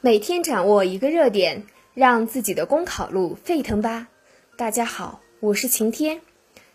[0.00, 4.06] 每天掌握一个热点，让自己的公考路沸腾吧！
[4.56, 6.20] 大家好，我是晴天。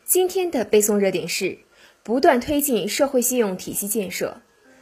[0.03, 1.59] 今天的背诵热点是：
[2.03, 4.41] 不断推进社会信用体系建设，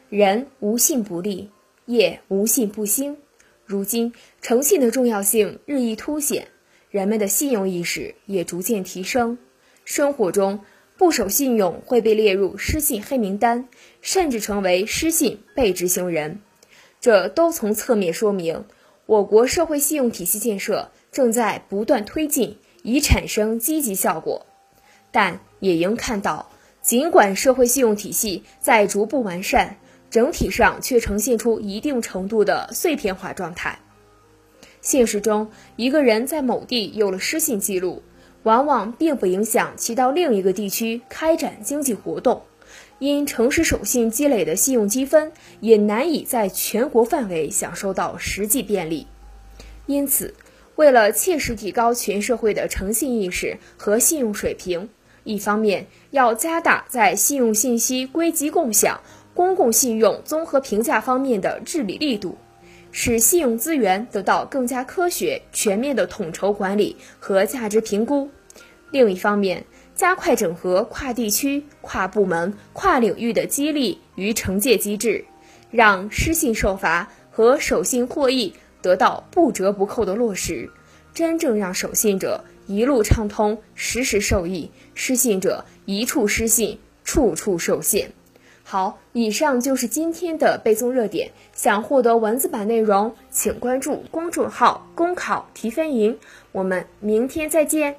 [0.09, 1.51] 人无信不立，
[1.85, 3.15] 业无信不兴。
[3.63, 4.11] 如今，
[4.41, 6.47] 诚信的重要性日益凸显，
[6.89, 9.37] 人们的信用意识也逐渐提升。
[9.85, 10.61] 生活中，
[10.97, 13.69] 不守信用会被列入失信黑名单，
[14.01, 16.41] 甚至成为失信被执行人。
[17.01, 18.63] 这都从侧面说明，
[19.07, 24.45] 我国社会信用体系建设正在不断推进，已产生积极效果。
[25.11, 26.51] 但也应看到，
[26.83, 29.77] 尽管社会信用体系在逐步完善，
[30.11, 33.79] 整体上却呈现出一定程度的碎片化状态。
[34.81, 38.03] 现实中，一个人在某地有了失信记录，
[38.43, 42.43] 往往并不影响其到另一个地区开展经济活动。
[42.99, 49.07] 因诚实守信积累的信用积分，也难以在全国范围享受到实际便利。
[49.87, 50.33] 因此，
[50.75, 54.89] 为了切实提高全社会的诚信意识和信用水平，
[55.23, 58.99] 一方面要加大在信用信息归集共享、
[59.33, 62.37] 公共信用综合评价方面的治理力度，
[62.91, 68.29] 使信用资源得到更加科学、全面的统筹管理和价值评估；
[68.91, 69.65] 另一方面，
[70.01, 75.25] 加快整合跨地区、跨部门、跨领域的激励与惩戒机制，
[75.69, 80.71] 让失信受罚和守信获益得到不折不扣的落实，
[81.13, 88.11] 真正让守信者一路畅通、时时受益，失信者一处失信、处处受限。
[88.63, 91.29] 好，以上就是今天的背诵热点。
[91.53, 96.17] 想获得文字版内容，请关注公众号“公考提分营”。
[96.51, 97.97] 我们明天再见。